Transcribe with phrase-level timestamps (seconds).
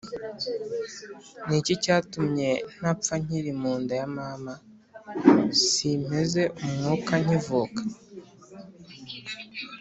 [1.47, 4.53] “ni iki cyatumye ntapfa nkiri mu nda ya mama,
[5.69, 7.81] simpeze umwuka nkivuka’